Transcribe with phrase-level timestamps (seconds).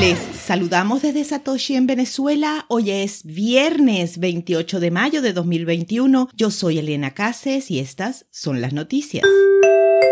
[0.00, 2.66] Les saludamos desde Satoshi en Venezuela.
[2.68, 6.28] Hoy es viernes 28 de mayo de 2021.
[6.34, 9.24] Yo soy Elena Cases y estas son las noticias.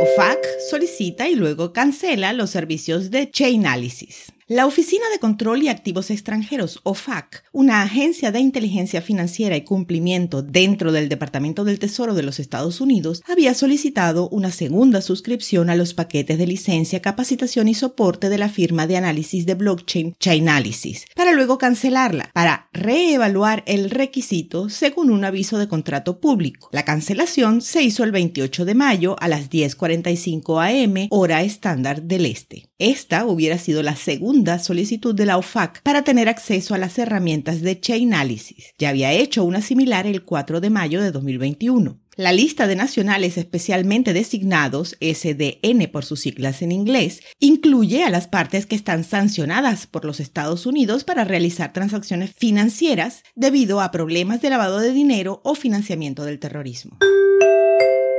[0.00, 0.38] OFAC
[0.68, 4.32] solicita y luego cancela los servicios de Chainalysis.
[4.52, 10.42] La Oficina de Control y Activos Extranjeros, OFAC, una agencia de inteligencia financiera y cumplimiento
[10.42, 15.76] dentro del Departamento del Tesoro de los Estados Unidos, había solicitado una segunda suscripción a
[15.76, 21.04] los paquetes de licencia, capacitación y soporte de la firma de análisis de blockchain Chainalysis,
[21.14, 26.70] para luego cancelarla, para reevaluar el requisito según un aviso de contrato público.
[26.72, 32.26] La cancelación se hizo el 28 de mayo a las 10.45 am, hora estándar del
[32.26, 32.68] este.
[32.80, 37.60] Esta hubiera sido la segunda solicitud de la OFAC para tener acceso a las herramientas
[37.60, 38.74] de Chainalysis.
[38.78, 41.98] Ya había hecho una similar el 4 de mayo de 2021.
[42.16, 48.28] La lista de nacionales especialmente designados, SDN por sus siglas en inglés, incluye a las
[48.28, 54.42] partes que están sancionadas por los Estados Unidos para realizar transacciones financieras debido a problemas
[54.42, 56.98] de lavado de dinero o financiamiento del terrorismo.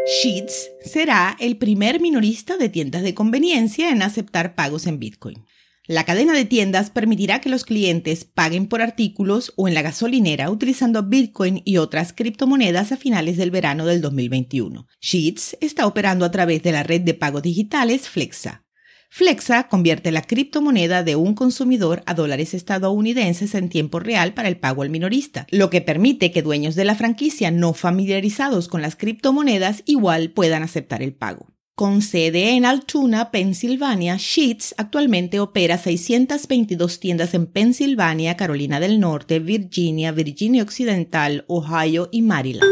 [0.07, 5.45] Sheets será el primer minorista de tiendas de conveniencia en aceptar pagos en Bitcoin.
[5.91, 10.49] La cadena de tiendas permitirá que los clientes paguen por artículos o en la gasolinera
[10.49, 14.87] utilizando Bitcoin y otras criptomonedas a finales del verano del 2021.
[15.01, 18.63] Sheets está operando a través de la red de pagos digitales Flexa.
[19.09, 24.55] Flexa convierte la criptomoneda de un consumidor a dólares estadounidenses en tiempo real para el
[24.55, 28.95] pago al minorista, lo que permite que dueños de la franquicia no familiarizados con las
[28.95, 31.50] criptomonedas igual puedan aceptar el pago.
[31.81, 39.39] Con sede en Altoona, Pensilvania, Sheets actualmente opera 622 tiendas en Pensilvania, Carolina del Norte,
[39.39, 42.71] Virginia, Virginia Occidental, Ohio y Maryland.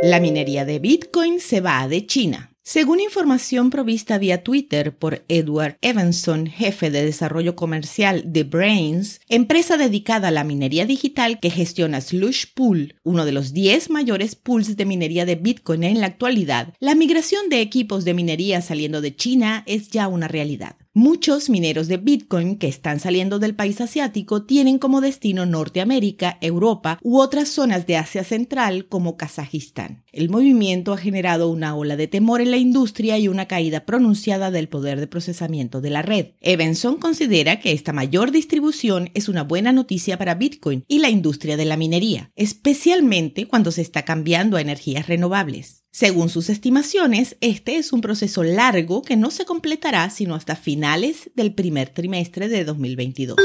[0.00, 2.47] La minería de Bitcoin se va de China.
[2.70, 9.78] Según información provista vía Twitter por Edward Evanson, jefe de desarrollo comercial de Brains, empresa
[9.78, 14.76] dedicada a la minería digital que gestiona Slush Pool, uno de los 10 mayores pools
[14.76, 19.16] de minería de Bitcoin en la actualidad, la migración de equipos de minería saliendo de
[19.16, 20.76] China es ya una realidad.
[20.94, 26.98] Muchos mineros de Bitcoin que están saliendo del país asiático tienen como destino Norteamérica, Europa
[27.02, 30.02] u otras zonas de Asia Central como Kazajistán.
[30.12, 34.50] El movimiento ha generado una ola de temor en la industria y una caída pronunciada
[34.50, 36.28] del poder de procesamiento de la red.
[36.40, 41.58] Evenson considera que esta mayor distribución es una buena noticia para Bitcoin y la industria
[41.58, 45.84] de la minería, especialmente cuando se está cambiando a energías renovables.
[45.90, 51.30] Según sus estimaciones, este es un proceso largo que no se completará sino hasta finales
[51.34, 53.38] del primer trimestre de 2022.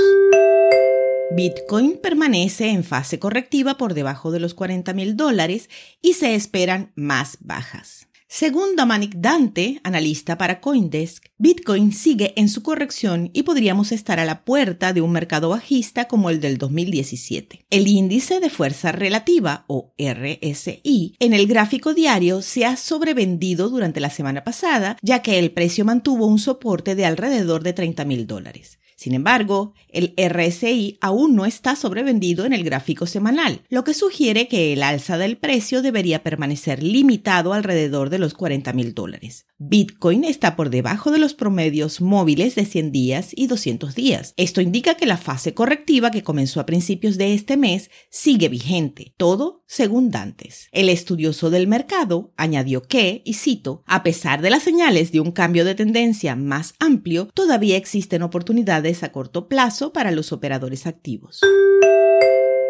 [1.35, 5.69] Bitcoin permanece en fase correctiva por debajo de los 40 mil dólares
[6.01, 8.07] y se esperan más bajas.
[8.35, 14.25] Según Dominic Dante, analista para Coindesk, Bitcoin sigue en su corrección y podríamos estar a
[14.25, 17.67] la puerta de un mercado bajista como el del 2017.
[17.69, 23.99] El índice de fuerza relativa, o RSI, en el gráfico diario se ha sobrevendido durante
[23.99, 28.25] la semana pasada, ya que el precio mantuvo un soporte de alrededor de 30 mil
[28.25, 28.79] dólares.
[29.03, 34.47] Sin embargo, el RSI aún no está sobrevendido en el gráfico semanal, lo que sugiere
[34.47, 39.45] que el alza del precio debería permanecer limitado alrededor de los 40 mil dólares.
[39.57, 44.33] Bitcoin está por debajo de los promedios móviles de 100 días y 200 días.
[44.37, 49.13] Esto indica que la fase correctiva que comenzó a principios de este mes sigue vigente,
[49.17, 50.69] todo según Dantes.
[50.71, 55.31] El estudioso del mercado añadió que, y cito, a pesar de las señales de un
[55.31, 61.41] cambio de tendencia más amplio, todavía existen oportunidades a corto plazo para los operadores activos.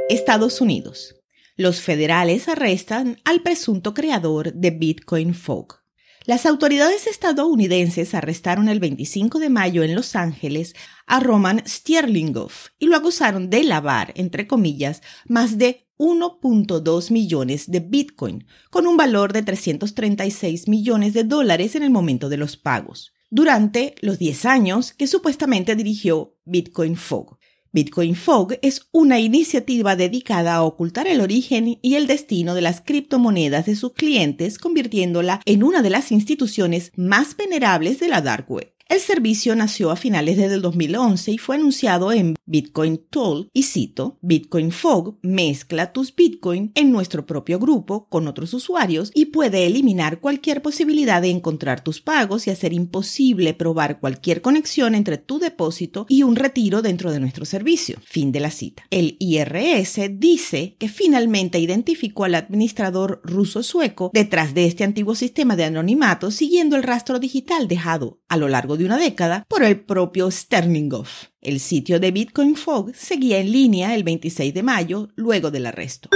[0.10, 1.16] Estados Unidos.
[1.58, 5.84] Los federales arrestan al presunto creador de Bitcoin Fog.
[6.26, 10.74] Las autoridades estadounidenses arrestaron el 25 de mayo en Los Ángeles
[11.06, 17.82] a Roman Stierlingoff y lo acusaron de lavar, entre comillas, más de 1.2 millones de
[17.82, 23.13] Bitcoin, con un valor de 336 millones de dólares en el momento de los pagos,
[23.34, 27.40] durante los 10 años que supuestamente dirigió Bitcoin Fog.
[27.72, 32.82] Bitcoin Fog es una iniciativa dedicada a ocultar el origen y el destino de las
[32.82, 38.52] criptomonedas de sus clientes, convirtiéndola en una de las instituciones más venerables de la dark
[38.52, 38.72] web.
[38.94, 44.20] El servicio nació a finales del 2011 y fue anunciado en Bitcoin Toll y cito,
[44.22, 50.20] Bitcoin Fog mezcla tus Bitcoin en nuestro propio grupo con otros usuarios y puede eliminar
[50.20, 56.06] cualquier posibilidad de encontrar tus pagos y hacer imposible probar cualquier conexión entre tu depósito
[56.08, 57.98] y un retiro dentro de nuestro servicio.
[58.06, 58.84] Fin de la cita.
[58.92, 65.64] El IRS dice que finalmente identificó al administrador ruso-sueco detrás de este antiguo sistema de
[65.64, 70.30] anonimato siguiendo el rastro digital dejado a lo largo de una década por el propio
[70.32, 71.26] Sterningoff.
[71.42, 76.10] El sitio de Bitcoin Fog seguía en línea el 26 de mayo luego del arresto.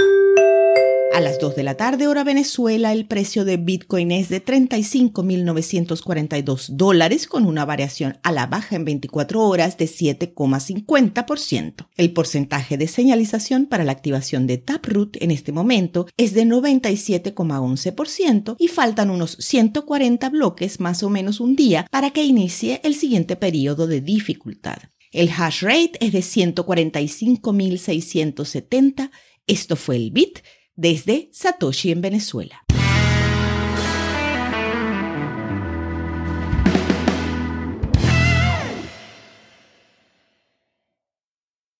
[1.18, 6.68] A las 2 de la tarde hora Venezuela, el precio de Bitcoin es de 35.942
[6.68, 11.88] dólares con una variación a la baja en 24 horas de 7,50%.
[11.96, 18.54] El porcentaje de señalización para la activación de Taproot en este momento es de 97,11%
[18.56, 23.34] y faltan unos 140 bloques más o menos un día para que inicie el siguiente
[23.34, 24.78] periodo de dificultad.
[25.10, 29.10] El hash rate es de 145.670.
[29.48, 30.38] Esto fue el bit
[30.78, 32.67] desde Satoshi en Venezuela.